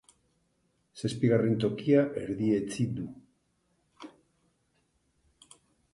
Zazpigarren 1.01 1.59
tokia 1.65 2.01
erdietsi 2.23 2.87
du. 3.01 3.07